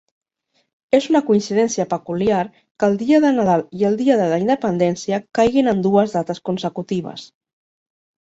[0.99, 2.39] És una coincidència peculiar
[2.83, 6.43] que el dia de Nadal i el dia de la Independència caiguin en dues dates
[6.51, 7.27] consecutives.